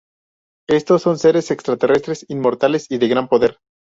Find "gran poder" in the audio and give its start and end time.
3.07-3.59